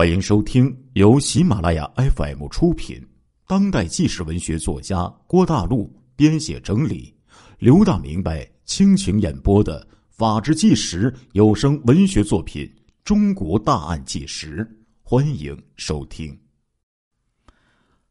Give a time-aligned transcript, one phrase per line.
[0.00, 3.06] 欢迎收听由喜马拉雅 FM 出品、
[3.46, 7.14] 当代纪实文学作家郭大陆编写整理、
[7.58, 12.64] 刘大明白倾情演播的《法制纪实》有声文学作品
[13.04, 14.64] 《中国大案纪实》，
[15.02, 16.34] 欢迎收听。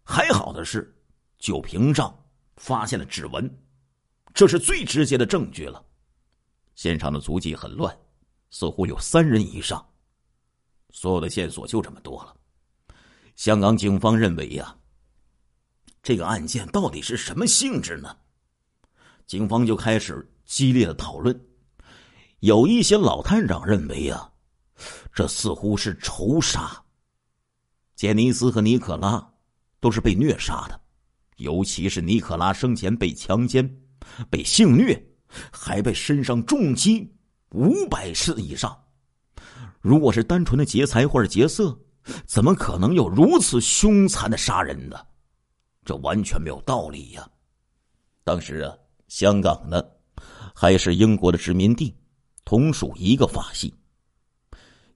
[0.04, 0.96] 还好的是，
[1.40, 2.16] 酒瓶上
[2.58, 3.52] 发现了指纹，
[4.32, 5.84] 这是最直接的证据了。
[6.76, 7.92] 现场的足迹很乱，
[8.52, 9.84] 似乎有三人以上。
[10.92, 12.36] 所有的线索就这么多了。
[13.36, 14.76] 香港警方认为呀，
[16.04, 18.16] 这个案件到底是什么性质呢？
[19.26, 21.40] 警方就开始激烈的讨论。
[22.40, 24.32] 有一些老探长认为呀，
[25.14, 26.84] 这似乎是仇杀。
[27.96, 29.34] 杰尼斯和尼可拉
[29.80, 30.82] 都是被虐杀的，
[31.38, 33.82] 尤其是尼可拉生前被强奸、
[34.30, 35.02] 被性虐，
[35.52, 37.14] 还被身上重击
[37.52, 38.78] 五百次以上。
[39.90, 41.76] 如果是单纯的劫财或者劫色，
[42.28, 44.96] 怎么可能有如此凶残的杀人呢？
[45.84, 47.28] 这完全没有道理呀！
[48.24, 48.78] 当时啊，
[49.08, 49.84] 香港呢
[50.54, 51.96] 还是英国的殖民地，
[52.46, 53.74] 同属一个法系。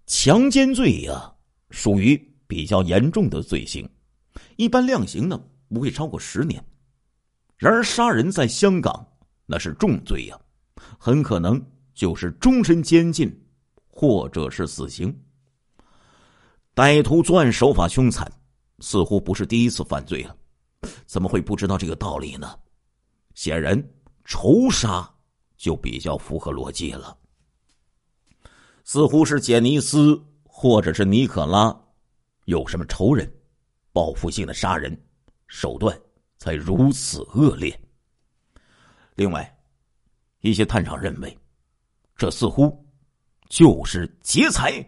[0.05, 1.33] 强奸罪呀，
[1.71, 2.15] 属于
[2.45, 3.89] 比较严重的罪行，
[4.57, 6.63] 一般量刑呢不会超过十年。
[7.57, 9.03] 然而，杀人在香港
[9.47, 10.39] 那是重罪呀，
[10.99, 11.59] 很可能
[11.95, 13.35] 就是终身监禁。
[13.95, 15.15] 或者是死刑。
[16.73, 18.29] 歹徒作案手法凶残，
[18.79, 20.35] 似乎不是第一次犯罪了，
[21.05, 22.57] 怎么会不知道这个道理呢？
[23.35, 23.81] 显然，
[24.25, 25.07] 仇杀
[25.55, 27.15] 就比较符合逻辑了。
[28.83, 31.79] 似乎是简尼斯或者是尼可拉
[32.45, 33.31] 有什么仇人，
[33.91, 34.99] 报复性的杀人
[35.45, 35.95] 手段
[36.39, 37.79] 才如此恶劣。
[39.13, 39.55] 另外，
[40.39, 41.37] 一些探长认为，
[42.17, 42.83] 这似乎。
[43.49, 44.83] 就是劫财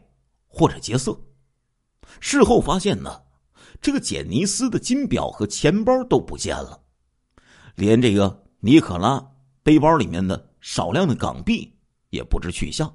[0.48, 1.20] 或者劫色。
[2.20, 3.22] 事后发现呢，
[3.82, 6.82] 这个简尼斯的金表和钱包都不见了，
[7.76, 9.24] 连这个尼可拉
[9.64, 11.72] 背包里面的少量的港币
[12.10, 12.92] 也不知去向。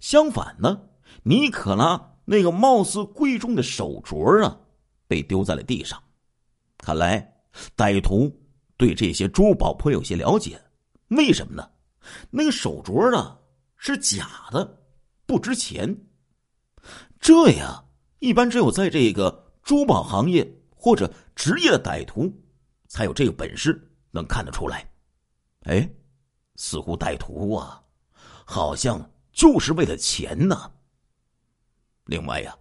[0.00, 0.80] 相反呢，
[1.22, 4.58] 尼可拉那个貌似贵重的手镯啊，
[5.06, 6.02] 被丢在了地上。
[6.78, 7.34] 看来
[7.76, 8.30] 歹徒
[8.76, 10.60] 对这些珠宝颇有些了解。
[11.08, 11.70] 为什么呢？
[12.30, 13.37] 那个手镯啊
[13.78, 14.76] 是假的。
[15.24, 15.94] 不值钱，
[17.20, 17.84] 这呀，
[18.18, 22.32] 一般只有在这个珠宝行业或者职业的歹徒
[22.86, 23.78] 才有这个本事
[24.10, 24.90] 能看得出来。
[25.64, 25.86] 哎，
[26.56, 27.78] 似乎歹徒啊，
[28.46, 28.98] 好像
[29.32, 30.72] 就是为了钱呢。
[32.06, 32.56] 另外呀，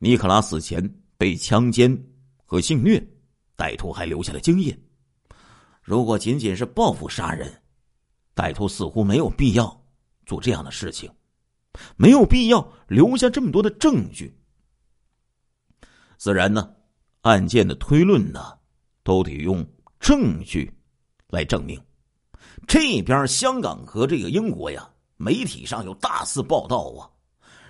[0.00, 0.82] 尼克拉死前
[1.16, 1.96] 被强奸
[2.44, 3.00] 和性虐，
[3.56, 4.76] 歹徒还留下了精液。
[5.80, 7.62] 如果仅仅是报复杀人，
[8.34, 9.79] 歹徒似乎没有必要
[10.30, 11.10] 做这样的事情。
[11.96, 14.32] 没有必要留下这么多的证据。
[16.18, 16.72] 自然呢，
[17.22, 18.56] 案件的推论呢，
[19.02, 19.66] 都得用
[19.98, 20.72] 证据
[21.28, 21.80] 来证明。
[22.68, 27.10] 这边香港和这个英国呀，媒体上有大肆报道啊，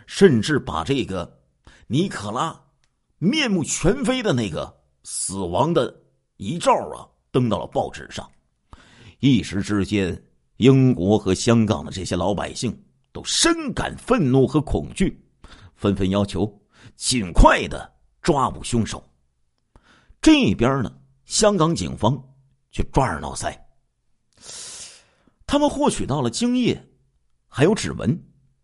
[0.06, 1.40] 甚至把这个
[1.86, 2.60] 尼可拉
[3.18, 5.94] 面目全非的那个死亡的
[6.36, 8.30] 遗照啊，登到了报纸上。
[9.20, 10.20] 一时之间，
[10.60, 12.72] 英国和香港的这些老百姓。
[13.12, 15.20] 都深感愤怒和恐惧，
[15.74, 16.48] 纷纷要求
[16.94, 19.04] 尽快的抓捕凶手。
[20.22, 22.16] 这边呢，香港警方
[22.70, 23.52] 却抓耳挠腮。
[25.44, 26.80] 他们获取到了精液，
[27.48, 28.16] 还有指纹，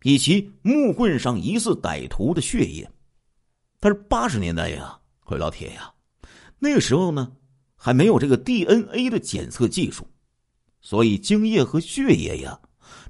[0.04, 2.88] 以及木棍上疑似歹徒的血液。
[3.80, 5.92] 但是八十年代呀，各位老铁呀，
[6.60, 7.32] 那个时候呢，
[7.74, 10.08] 还没有这个 DNA 的检测技术，
[10.86, 12.56] 所以精液和血液呀。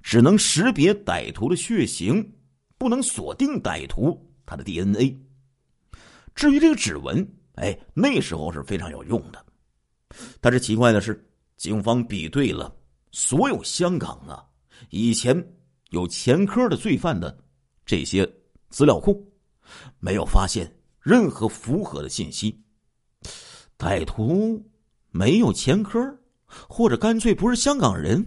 [0.03, 2.33] 只能识别歹徒的血型，
[2.79, 5.15] 不能锁定歹徒他的 DNA。
[6.35, 9.45] 至于这个指纹，哎，那时候是非常有用的。
[10.41, 11.23] 但是奇怪的是，
[11.59, 12.75] 警方比对了
[13.13, 14.43] 所有香港啊
[14.89, 15.37] 以前
[15.91, 17.37] 有前科的罪犯的
[17.85, 18.27] 这些
[18.71, 19.23] 资料库，
[19.99, 22.59] 没有发现任何符合的信息。
[23.77, 24.65] 歹徒
[25.11, 25.99] 没有前科，
[26.47, 28.25] 或者干脆不是香港人。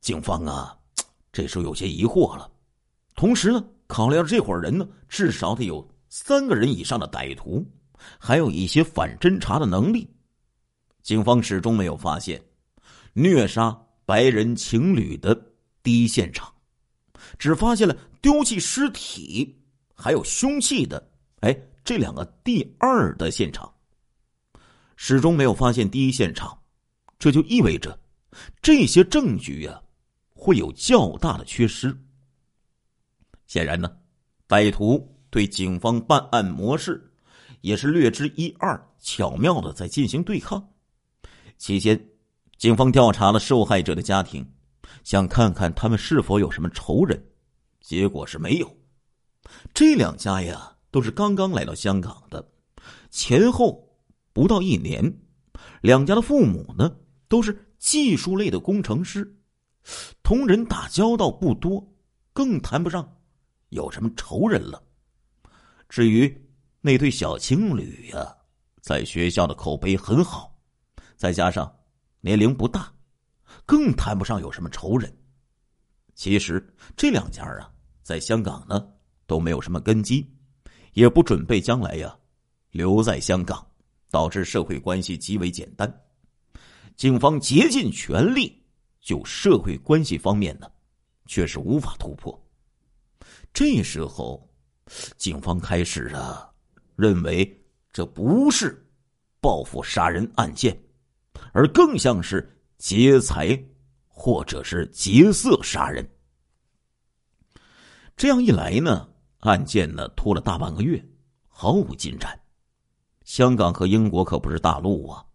[0.00, 0.76] 警方啊，
[1.32, 2.50] 这时候有些疑惑了。
[3.14, 7.64] 同时呢，考虑到这伙人呢，至少得有三个人以上的歹徒，
[8.18, 10.08] 还有一些反侦查的能力。
[11.02, 12.42] 警方始终没有发现
[13.12, 15.34] 虐杀白人情侣的
[15.82, 16.52] 第一现场，
[17.38, 19.56] 只发现了丢弃尸体
[19.94, 21.10] 还有凶器的，
[21.40, 23.72] 哎，这两个第二的现场，
[24.96, 26.58] 始终没有发现第一现场。
[27.18, 27.98] 这就意味着
[28.60, 29.80] 这些证据呀。
[30.38, 31.96] 会有较大的缺失。
[33.46, 33.90] 显然呢，
[34.46, 37.10] 歹徒对警方办案模式
[37.62, 40.68] 也是略知一二，巧妙的在进行对抗。
[41.56, 41.98] 期间，
[42.58, 44.46] 警方调查了受害者的家庭，
[45.02, 47.20] 想看看他们是否有什么仇人，
[47.80, 48.76] 结果是没有。
[49.72, 52.46] 这两家呀，都是刚刚来到香港的，
[53.10, 53.85] 前后
[54.36, 55.02] 不到一年。
[55.80, 56.94] 两家的父母呢，
[57.26, 59.34] 都是技术类的工程师，
[60.22, 61.82] 同人打交道不多，
[62.34, 63.16] 更谈不上
[63.70, 64.82] 有什么仇人了。
[65.88, 66.30] 至于
[66.82, 68.36] 那对小情侣呀，
[68.82, 70.54] 在学校的口碑很好，
[71.16, 71.74] 再加上
[72.20, 72.92] 年龄不大，
[73.64, 75.10] 更谈不上有什么仇人。
[76.14, 76.62] 其实
[76.94, 77.72] 这两家啊，
[78.02, 78.86] 在香港呢
[79.26, 80.30] 都没有什么根基，
[80.92, 82.14] 也不准备将来呀
[82.72, 83.66] 留在香港。
[84.10, 85.92] 导致社会关系极为简单，
[86.96, 88.62] 警方竭尽全力
[89.00, 90.70] 就社会关系方面呢，
[91.26, 92.38] 却是无法突破。
[93.52, 94.48] 这时候，
[95.16, 96.50] 警方开始啊，
[96.94, 98.86] 认为这不是
[99.40, 100.78] 报复杀人案件，
[101.52, 102.48] 而更像是
[102.78, 103.58] 劫财
[104.06, 106.08] 或者是劫色杀人。
[108.16, 109.08] 这样一来呢，
[109.40, 111.04] 案件呢拖了大半个月，
[111.48, 112.38] 毫无进展。
[113.26, 115.26] 香港和英国可不是大陆啊，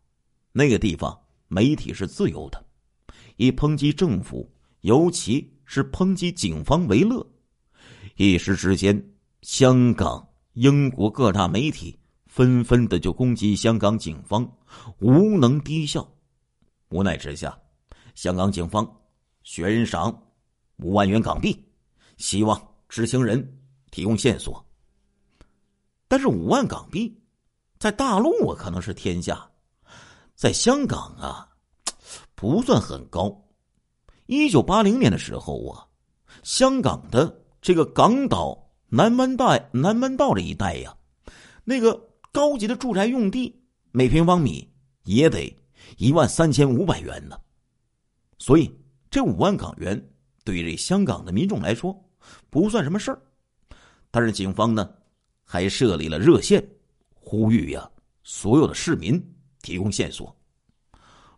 [0.54, 2.66] 那个地方媒体是自由的，
[3.36, 4.50] 以抨击政府，
[4.80, 7.28] 尤其是抨击警方为乐。
[8.16, 14.50] 一时之间，香港、英国各大媒体纷纷的就攻击香港警方
[15.00, 16.10] 无能低效。
[16.92, 17.60] 无奈之下，
[18.16, 18.90] 香港警方
[19.44, 20.18] 悬赏
[20.78, 21.62] 五万元港币，
[22.16, 23.60] 希望知情人
[23.92, 24.66] 提供线索。
[26.08, 27.21] 但是五万港币。
[27.82, 29.50] 在大陆啊，可能是天下，
[30.36, 31.50] 在香港啊，
[32.36, 33.36] 不算很高。
[34.28, 35.88] 一九八零年的时候啊，
[36.44, 40.96] 香港的这个港岛南湾带南湾道这一带呀，
[41.64, 42.00] 那个
[42.32, 43.60] 高级的住宅用地，
[43.92, 44.72] 每平方米
[45.06, 45.52] 也得
[45.98, 47.36] 一万三千五百元呢。
[48.38, 48.72] 所以，
[49.10, 50.00] 这五万港元
[50.44, 52.00] 对于这香港的民众来说
[52.52, 53.20] 不算什么事儿。
[54.12, 54.88] 但是，警方呢
[55.44, 56.64] 还设立了热线。
[57.24, 57.90] 呼吁呀，
[58.24, 59.24] 所有的市民
[59.62, 60.36] 提供线索。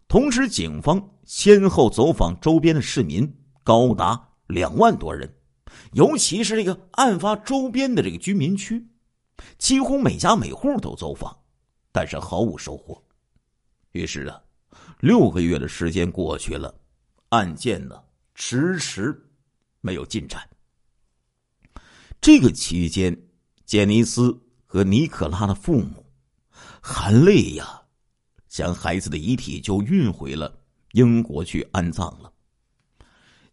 [0.08, 3.32] 同时，警方先后走访周边的市民，
[3.64, 5.32] 高达两万多人，
[5.92, 8.88] 尤其是这个案发周边的这个居民区，
[9.58, 11.36] 几乎每家每户都走访，
[11.92, 13.04] 但是毫无收获。
[13.92, 14.42] 于是啊，
[15.00, 16.74] 六个月的时间过去了，
[17.30, 18.02] 案件呢
[18.36, 19.20] 迟迟
[19.82, 20.48] 没有进展。
[22.22, 23.16] 这个期间，
[23.66, 24.43] 杰尼斯。
[24.74, 26.04] 和尼可拉的父母
[26.82, 27.84] 含泪呀，
[28.48, 30.52] 将孩子的遗体就运回了
[30.94, 32.34] 英国去安葬了。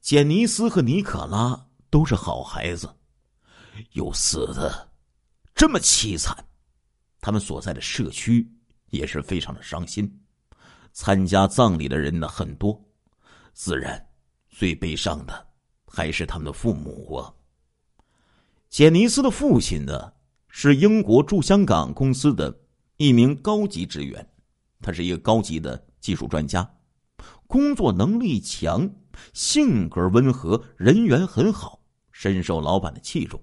[0.01, 2.89] 简尼斯和尼可拉都是好孩子，
[3.93, 4.91] 又死的
[5.55, 6.35] 这么凄惨，
[7.21, 8.51] 他们所在的社区
[8.89, 10.11] 也是非常的伤心。
[10.95, 12.83] 参加葬礼的人呢很多，
[13.53, 14.03] 自然
[14.49, 15.47] 最悲伤的
[15.85, 17.29] 还是他们的父母啊。
[18.71, 20.11] 简尼斯的父亲呢？
[20.51, 22.55] 是英国驻香港公司的
[22.97, 24.29] 一名高级职员，
[24.83, 26.69] 他是一个高级的技术专家，
[27.47, 28.91] 工作能力强，
[29.33, 31.81] 性格温和，人缘很好，
[32.11, 33.41] 深受老板的器重。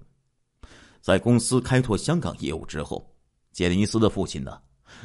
[1.00, 3.10] 在公司开拓香港业务之后，
[3.52, 4.60] 杰尼斯的父亲呢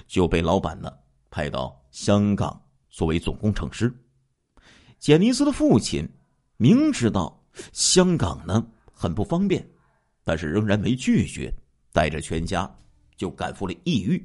[0.05, 0.91] 就被老板呢
[1.31, 3.91] 派到香港作为总工程师。
[4.99, 6.07] 杰尼斯的父亲
[6.57, 9.65] 明知道香港呢很不方便，
[10.23, 11.53] 但是仍然没拒绝。
[11.93, 12.69] 带着全家
[13.15, 14.21] 就赶赴了异域，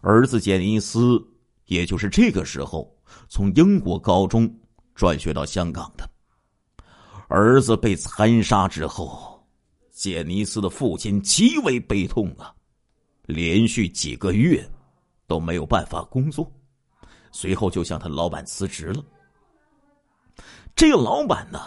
[0.00, 1.22] 儿子简尼斯
[1.66, 2.92] 也就是这个时候
[3.28, 4.52] 从英国高中
[4.94, 6.08] 转学到香港的。
[7.28, 9.46] 儿子被残杀之后，
[9.92, 12.54] 简尼斯的父亲极为悲痛啊，
[13.26, 14.66] 连续几个月
[15.26, 16.50] 都没有办法工作，
[17.30, 19.04] 随后就向他老板辞职了。
[20.74, 21.58] 这个老板呢，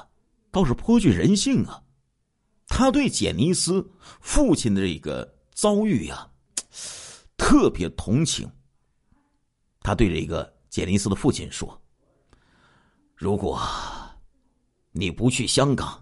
[0.50, 1.82] 倒是颇具人性啊。
[2.70, 3.86] 他对简尼斯
[4.22, 6.30] 父亲的这个遭遇呀，
[7.36, 8.50] 特别同情。
[9.82, 11.82] 他对这个简尼斯的父亲说
[13.16, 13.60] ：“如果
[14.92, 16.02] 你不去香港，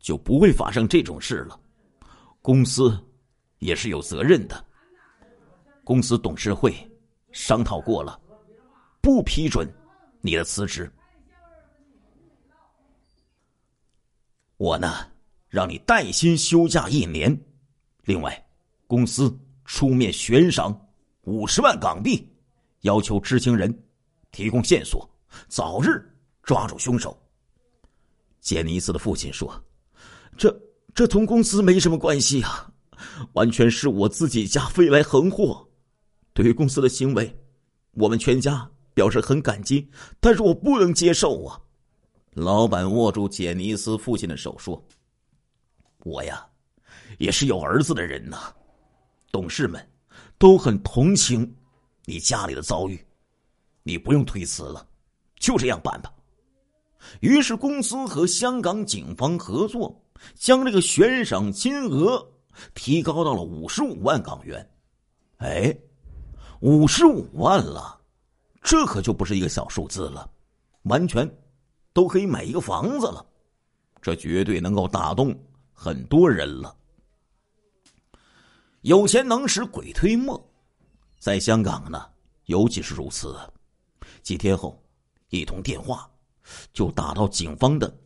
[0.00, 1.60] 就不会发生这种事了。
[2.42, 2.98] 公司
[3.58, 4.64] 也是有责任的。
[5.84, 6.74] 公司董事会
[7.30, 8.20] 商讨过了，
[9.00, 9.68] 不批准
[10.22, 10.90] 你的辞职。
[14.56, 15.06] 我呢？”
[15.50, 17.38] 让你带薪休假一年，
[18.04, 18.46] 另外，
[18.86, 20.88] 公司出面悬赏
[21.22, 22.26] 五十万港币，
[22.82, 23.76] 要求知情人
[24.30, 25.06] 提供线索，
[25.48, 26.08] 早日
[26.44, 27.20] 抓住凶手。
[28.40, 29.52] 杰尼斯的父亲说
[30.38, 30.56] ：“这
[30.94, 32.72] 这同公司没什么关系啊，
[33.32, 35.68] 完全是我自己家飞来横祸。
[36.32, 37.36] 对于公司的行为，
[37.94, 39.90] 我们全家表示很感激，
[40.20, 41.60] 但是我不能接受啊！
[42.34, 44.82] 老板握住简尼斯父亲的手说
[46.04, 46.46] ：“我呀，
[47.18, 48.52] 也是有儿子的人呐。
[49.30, 49.84] 董事们
[50.38, 51.54] 都很同情
[52.04, 53.04] 你家里的遭遇，
[53.82, 54.86] 你不用推辞了，
[55.38, 56.12] 就这样办吧。”
[57.20, 59.98] 于是，公司和香港警方合作，
[60.34, 62.22] 将这个悬赏金额
[62.74, 64.70] 提高到了五十五万港元。
[65.38, 65.74] 哎，
[66.60, 67.98] 五十五万了，
[68.60, 70.30] 这可就不是一个小数字了，
[70.82, 71.26] 完全
[71.94, 73.24] 都可以买一个房子了。
[74.02, 75.34] 这绝对能够打动
[75.82, 76.76] 很多人了。
[78.82, 80.38] 有钱能使鬼推磨，
[81.18, 82.06] 在香港呢，
[82.44, 83.34] 尤其是如此。
[84.22, 84.78] 几天后，
[85.30, 86.06] 一通电话。
[86.72, 87.96] 就打到警方的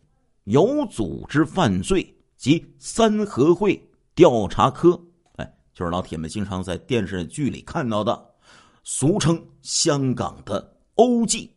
[0.45, 3.83] 有组织犯罪及三合会
[4.15, 5.01] 调查科，
[5.37, 8.35] 哎，就是老铁们经常在电视剧里看到的，
[8.83, 11.51] 俗称香港的欧记。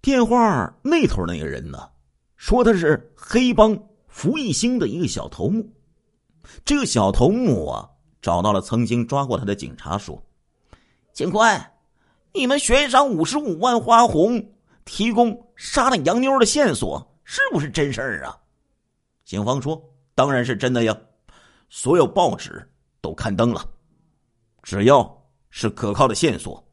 [0.00, 1.90] 电话那头那个人呢，
[2.36, 3.76] 说他是黑帮
[4.18, 5.64] 福义兴的一个小头目。
[6.64, 7.88] 这个小头目啊，
[8.20, 10.20] 找到了曾经抓过他的警察，说
[11.14, 11.72] ：“警官，
[12.34, 14.44] 你们悬赏五十五万花红。”
[14.84, 18.36] 提供杀了洋妞的线索是不是真事儿啊？
[19.24, 19.80] 警方说
[20.16, 20.98] ：“当然是真的呀，
[21.68, 22.68] 所有报纸
[23.00, 23.64] 都刊登了。
[24.64, 26.66] 只要是可靠的线索，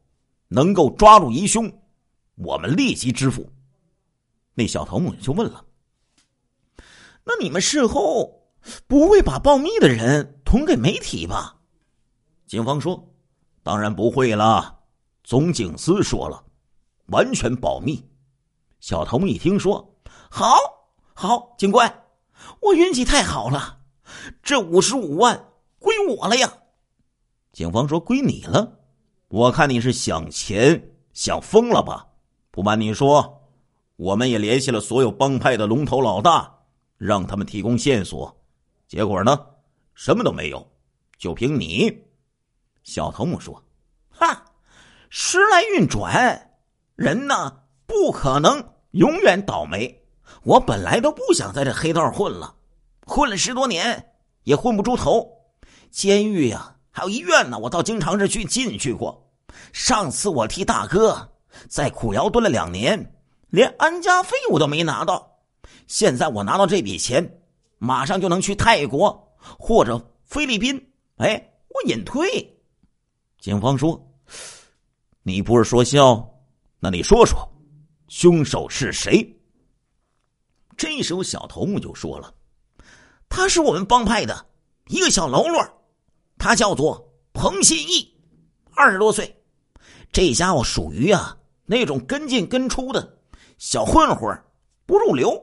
[0.48, 1.70] 能够抓住疑凶，
[2.36, 3.48] 我们立即支付。”
[4.54, 5.62] 那小头目就问了
[7.26, 8.48] ：“那你们事后
[8.86, 11.56] 不会把报密的人捅给媒体吧？”
[12.48, 13.12] 警方说
[13.62, 14.78] ：“当然不会了，
[15.22, 16.44] 总警司说了。”
[17.10, 18.04] 完全保密。
[18.80, 19.94] 小头目一听说，
[20.28, 20.56] 好，
[21.14, 22.02] 好，警官，
[22.60, 23.78] 我运气太好了，
[24.42, 26.52] 这五十五万归我了呀。
[27.52, 28.80] 警方说归你了，
[29.28, 32.08] 我看你是想钱想疯了吧？
[32.50, 33.48] 不瞒你说，
[33.94, 36.55] 我们也联系了所有帮派的龙头老大，
[36.96, 38.34] 让他们提供线索，
[38.88, 39.38] 结果呢，
[39.94, 40.66] 什么都没有，
[41.18, 42.04] 就凭你。
[42.82, 43.62] 小头目说
[44.10, 44.44] ：“哈，
[45.10, 46.42] 时来运转。”
[46.96, 50.02] 人呢，不可能永远倒霉。
[50.44, 52.54] 我本来都不想在这黑道混了，
[53.04, 55.30] 混了十多年也混不出头。
[55.90, 59.30] 监狱呀，还有医院呢，我倒经常是去进去过。
[59.72, 61.32] 上次我替大哥
[61.68, 63.14] 在苦窑蹲了两年，
[63.50, 65.35] 连安家费我都没拿到。
[65.86, 67.40] 现在我拿到这笔钱，
[67.78, 70.90] 马上就能去泰国或者菲律宾。
[71.16, 72.26] 哎，我隐退。
[73.38, 74.00] 警方说
[75.22, 76.28] ：“你不是说笑？”
[76.80, 77.48] 那你说说，
[78.08, 79.34] 凶手是谁？
[80.76, 82.34] 这时候，小头目就说了
[83.28, 84.46] ：“他是我们帮派的
[84.88, 85.64] 一个小喽啰，
[86.36, 88.14] 他叫做彭新义，
[88.72, 89.42] 二十多岁。
[90.12, 93.18] 这家伙属于啊那种跟进跟出的
[93.58, 94.38] 小混混，
[94.84, 95.42] 不入流。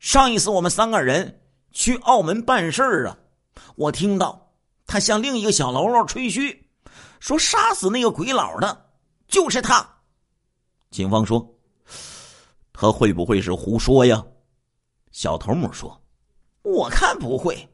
[0.00, 1.42] 上一次我们三个人
[1.72, 3.16] 去澳门办事儿啊，
[3.76, 4.50] 我听到
[4.86, 6.66] 他向另一个小喽啰吹嘘，
[7.20, 8.90] 说杀死那个鬼佬的
[9.28, 9.86] 就是他。”
[10.90, 11.46] 警方说
[12.72, 14.24] ：“他会不会是胡说呀？”
[15.12, 16.02] 小头目说
[16.62, 17.68] ：“我看不会。”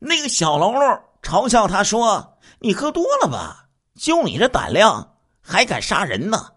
[0.00, 3.68] 那个小喽啰嘲笑他说：“你喝多了吧？
[3.94, 6.50] 就你这胆量，还敢杀人呢？”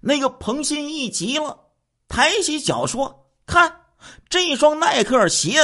[0.00, 1.58] 那个彭新义急了，
[2.06, 3.80] 抬起脚说：“看，
[4.28, 5.58] 这双耐克鞋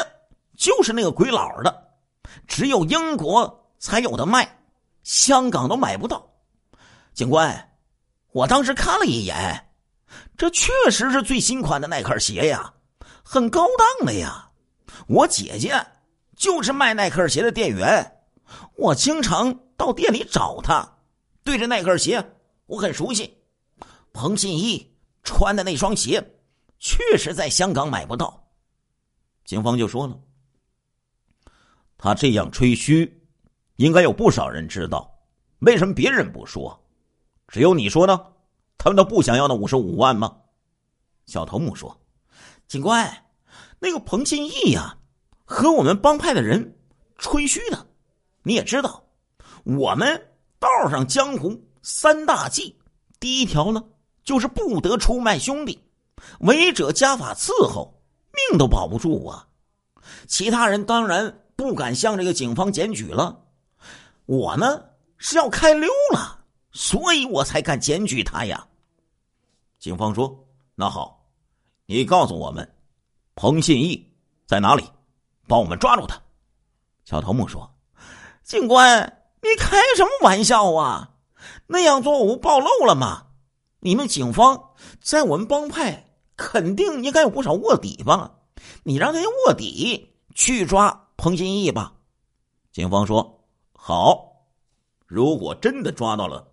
[0.57, 1.93] 就是那个鬼佬的，
[2.47, 4.59] 只有英国才有的卖，
[5.03, 6.31] 香港都买不到。”
[7.15, 7.71] 警官。
[8.33, 9.69] 我当时看了一眼，
[10.37, 12.75] 这确实是最新款的耐克鞋呀，
[13.23, 14.51] 很高档的呀。
[15.07, 15.87] 我姐姐
[16.35, 18.19] 就是卖耐克鞋的店员，
[18.77, 20.97] 我经常到店里找她。
[21.45, 22.33] 对着耐克鞋，
[22.67, 23.39] 我很熟悉。
[24.13, 26.35] 彭信义穿的那双鞋，
[26.85, 28.47] 确实在香港买不到。
[29.47, 30.21] 警方就说了，
[31.97, 33.11] 他这样吹嘘，
[33.77, 35.11] 应该有不少人知道，
[35.61, 36.79] 为什么别人不说？
[37.49, 38.21] 只有你说呢？
[38.77, 40.37] 他们都不想要那五十五万吗？
[41.25, 41.99] 小头目说
[42.69, 43.11] ：“警官，
[43.79, 44.99] 那个彭金义呀，
[45.47, 46.79] 和我们帮派的人
[47.17, 47.87] 吹嘘的。
[48.43, 49.03] 你也知道，
[49.65, 52.79] 我们道上江湖三大忌，
[53.19, 53.83] 第一条呢，
[54.23, 55.83] 就是不得出卖兄弟，
[56.41, 58.01] 违者家法伺候，
[58.51, 59.47] 命都保不住啊。
[60.27, 63.41] 其他人当然不敢向这个警方检举了。
[64.27, 64.83] 我呢
[65.19, 66.41] 是要开溜了。”
[66.77, 68.67] 所以我才敢检举他呀。
[69.79, 71.25] 警方说：“那好，
[71.87, 72.69] 你告诉我们，
[73.37, 74.13] 彭信义
[74.45, 74.85] 在哪里，
[75.47, 76.21] 帮我们抓住他。”
[77.07, 77.73] 小头目说
[78.43, 81.11] ：“警官，你开什么玩笑啊？
[81.69, 83.29] 那样做我不暴露了吗？
[83.79, 88.35] 你们警方在我们帮派肯定应该有不少卧底吧？
[88.83, 91.95] 你让那些卧底去抓彭新义吧。
[92.73, 94.47] 警方说：“好，
[95.07, 96.47] 如果真的抓到了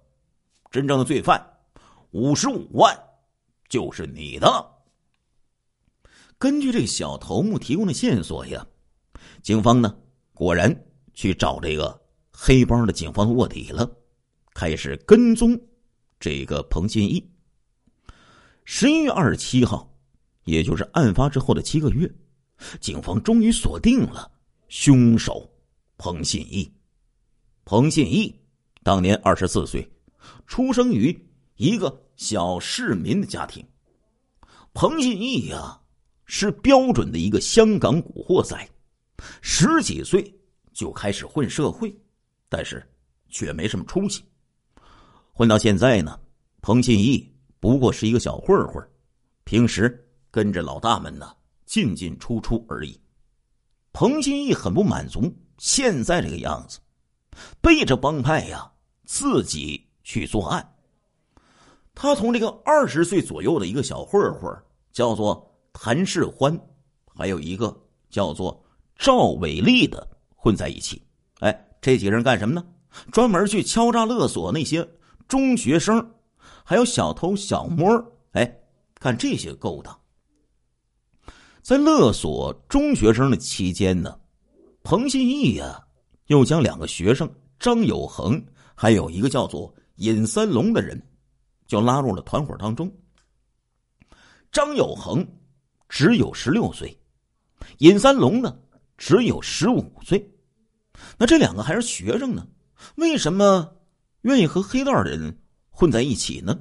[0.70, 1.58] 真正的罪犯，
[2.12, 2.96] 五十五万
[3.70, 4.72] 就是你的。”
[6.38, 8.66] 根据这个小头目提供的线索呀，
[9.44, 9.96] 警方呢
[10.34, 10.76] 果然
[11.14, 13.90] 去找这个黑帮的警方卧底了，
[14.54, 15.60] 开始跟踪
[16.20, 17.32] 这个彭新义。
[18.66, 19.94] 十一月二十七号，
[20.44, 22.12] 也就是案发之后的七个月，
[22.80, 24.32] 警方终于锁定了
[24.68, 25.50] 凶手
[25.98, 26.72] 彭信义。
[27.66, 28.34] 彭信义
[28.84, 29.90] 当年二十四岁，
[30.48, 31.18] 出生于
[31.56, 33.66] 一个小市民的家庭。
[34.74, 35.78] 彭信义呀。
[36.34, 38.70] 是标准的一个香港古惑仔，
[39.42, 40.34] 十几岁
[40.72, 41.94] 就开始混社会，
[42.48, 42.82] 但是
[43.28, 44.24] 却没什么出息。
[45.34, 46.18] 混到现在呢，
[46.62, 47.30] 彭信义
[47.62, 48.86] 不过是一个小混混，
[49.46, 51.34] 平时跟着老大们呢
[51.66, 53.00] 进进出出而已。
[53.94, 56.80] 彭新义很不满足现在这个样子，
[57.62, 58.70] 背着帮派呀
[59.06, 60.76] 自己去作案。
[61.96, 64.54] 他从这个二十岁左右的一个小混混
[64.92, 65.48] 叫做。
[65.74, 66.60] 谭世欢，
[67.16, 67.74] 还有一个
[68.10, 68.62] 叫做
[68.98, 71.02] 赵伟丽的混在一起。
[71.40, 72.62] 哎，这几个人干什么呢？
[73.10, 74.86] 专门去敲诈勒索那些
[75.30, 76.14] 中学生，
[76.72, 77.86] 还有小偷小摸。
[78.32, 78.50] 哎，
[78.94, 80.00] 干这些勾当。
[81.62, 84.18] 在勒索中学生的期间呢，
[84.82, 85.86] 彭信义呀，
[86.28, 88.42] 又将两个学生张有恒，
[88.74, 90.98] 还有一个叫做尹三龙的人，
[91.68, 92.90] 就拉入了团伙当中。
[94.50, 95.28] 张有恒。
[95.90, 96.98] 只有十六岁，
[97.80, 98.58] 尹三龙呢
[98.98, 100.26] 只有十五岁，
[101.18, 102.48] 那这两个还是学生呢，
[102.96, 103.76] 为什么
[104.22, 105.38] 愿意和黑道人
[105.72, 106.58] 混在一起呢？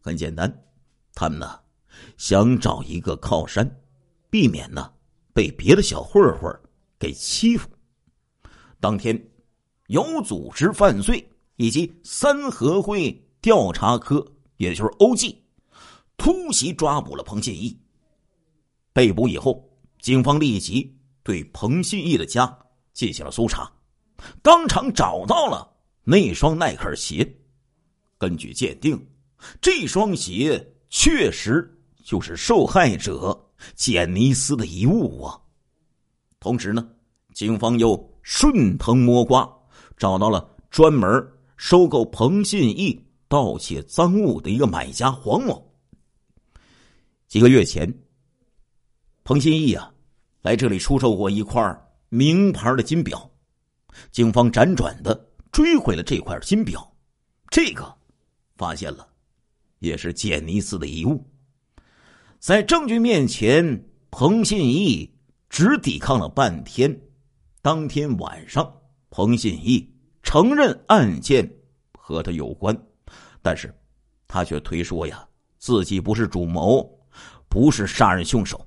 [0.00, 0.64] 很简单，
[1.12, 1.60] 他们呢
[2.16, 3.68] 想找一个靠山，
[4.30, 4.90] 避免呢
[5.34, 6.50] 被别的小混混
[6.98, 7.68] 给欺负。
[8.80, 9.30] 当天，
[9.88, 14.24] 有组织犯罪以及三合会调查科，
[14.56, 15.36] 也就是 OG，
[16.16, 17.78] 突袭抓捕了彭建义。
[18.92, 19.68] 被捕以后，
[20.00, 22.58] 警方立即对彭信义的家
[22.94, 23.70] 进行了搜查，
[24.42, 27.37] 当场找到了那双耐克鞋。
[28.18, 29.00] 根据鉴定，
[29.60, 31.72] 这双鞋确实
[32.04, 33.38] 就是受害者
[33.74, 35.40] 简尼斯的遗物啊。
[36.40, 36.88] 同时呢，
[37.32, 39.48] 警方又顺藤摸瓜，
[39.96, 41.08] 找到了专门
[41.56, 45.64] 收购彭信义盗窃赃物的一个买家黄某。
[47.26, 47.92] 几个月前。
[49.24, 49.92] 彭信义啊，
[50.40, 51.60] 来这里出售过一块
[52.08, 53.30] 名牌的金表，
[54.10, 56.90] 警方辗转的追回了这块金表，
[57.50, 57.94] 这个
[58.58, 59.08] 发现了，
[59.78, 61.24] 也是简尼斯的遗物。
[62.40, 65.10] 在证据面前，彭信义
[65.48, 67.00] 只抵抗了半天。
[67.62, 68.70] 当天晚上，
[69.10, 69.88] 彭信义
[70.22, 71.48] 承认案件
[71.96, 72.76] 和他有关，
[73.40, 73.74] 但是
[74.26, 75.26] 他却推说呀，
[75.58, 76.88] 自己不是主谋，
[77.48, 78.64] 不是杀人凶手。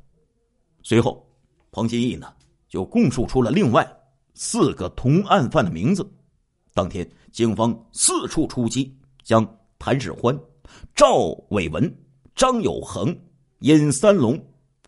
[0.83, 1.29] 随后，
[1.71, 2.33] 彭信义呢
[2.67, 3.85] 就供述出了另外
[4.33, 6.09] 四个同案犯的名字。
[6.73, 9.45] 当天，警方四处出击，将
[9.83, 10.39] 谭世欢、
[10.93, 11.91] 赵伟文、
[12.35, 13.19] 张有恒、
[13.61, 14.39] 尹三龙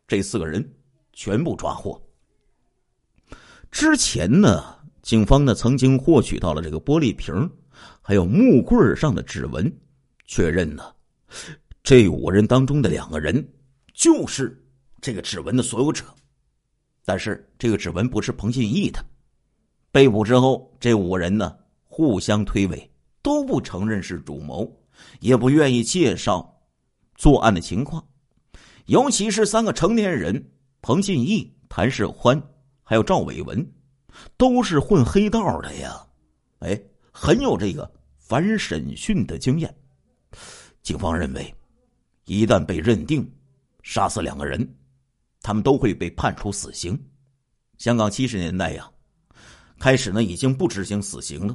[0.07, 0.63] 这四个人
[1.13, 1.99] 全部抓获。
[3.71, 4.63] 之前呢，
[5.01, 7.33] 警方呢曾经获取到了这个玻璃瓶
[8.03, 9.75] 还有木棍上的指纹，
[10.25, 10.93] 确认呢
[11.81, 13.43] 这五人当中的两个人
[13.95, 14.63] 就是。
[15.01, 16.05] 这个指纹的所有者，
[17.03, 19.03] 但是这个指纹不是彭信义的。
[19.91, 22.87] 被捕之后，这五人呢互相推诿，
[23.21, 24.71] 都不承认是主谋，
[25.19, 26.61] 也不愿意介绍
[27.15, 28.05] 作案的情况。
[28.85, 30.51] 尤其是三个成年人
[30.81, 32.41] 彭信义、谭世欢
[32.83, 33.65] 还有赵伟文，
[34.37, 36.05] 都是混黑道的呀，
[36.59, 39.75] 哎，很有这个反审讯的经验。
[40.81, 41.53] 警方认为，
[42.25, 43.29] 一旦被认定
[43.81, 44.75] 杀死两个人。
[45.45, 46.97] 他们都会被判处死刑。
[47.77, 48.89] 香港七十年代呀，
[49.77, 51.53] 开始呢已经不执行死刑了，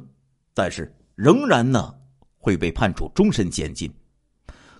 [0.53, 1.98] 但是仍然呢
[2.39, 3.93] 会被判处终身监禁。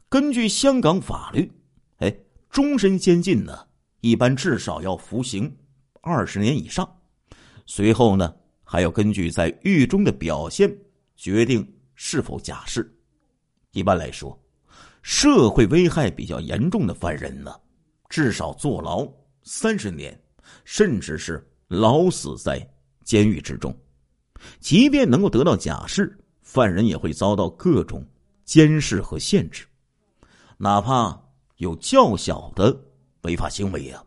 [0.10, 1.52] 根据香港法律，
[1.98, 2.12] 哎，
[2.50, 3.68] 终身监禁呢
[4.02, 5.56] 一般至少要服刑
[6.02, 6.90] 二十年以上，
[7.68, 10.76] 随后呢还要根据在狱中的表现
[11.16, 12.92] 决定是否假释。
[13.72, 14.36] 一般来说，
[15.04, 17.54] 社会危害比较严重的犯人呢。
[18.10, 19.08] 至少坐牢
[19.44, 20.20] 三十年，
[20.66, 22.68] 甚至是老死在
[23.04, 23.72] 监狱之中。
[24.60, 26.18] 即便能够得到假释，
[26.52, 28.04] 犯人也会遭到各种
[28.44, 29.68] 监视和限制。
[30.58, 31.16] 哪怕
[31.58, 32.76] 有较小的
[33.22, 34.04] 违法行为啊，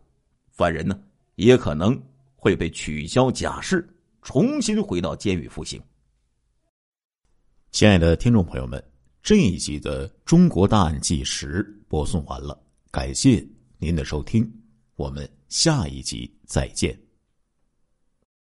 [0.51, 0.99] 犯人呢
[1.35, 1.97] 也可能
[2.35, 3.87] 会被取消假释，
[4.21, 5.81] 重新回到监狱服刑。
[7.71, 8.83] 亲爱的听众朋友们，
[9.21, 14.45] 这一集的《中国大案纪实》播送完了，感谢您的收听，
[14.97, 17.02] 我们下一集再见。